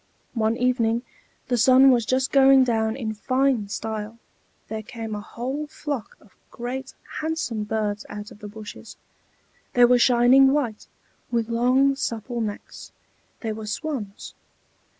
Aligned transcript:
One 0.33 0.57
evening 0.57 1.03
the 1.47 1.59
sun 1.59 1.91
was 1.91 2.07
just 2.07 2.31
going 2.31 2.63
down 2.63 2.95
in 2.95 3.13
fine 3.13 3.69
style 3.69 4.17
there 4.67 4.81
came 4.81 5.13
a 5.13 5.21
whole 5.21 5.67
flock 5.67 6.17
of 6.19 6.35
great 6.49 6.95
handsome 7.19 7.65
birds 7.65 8.03
out 8.09 8.31
of 8.31 8.39
the 8.39 8.47
bushes; 8.47 8.97
they 9.73 9.85
were 9.85 9.99
shining 9.99 10.53
white, 10.53 10.87
with 11.29 11.49
long, 11.49 11.95
supple 11.95 12.41
necks; 12.41 12.91
they 13.41 13.53
were 13.53 13.67
swans. 13.67 14.33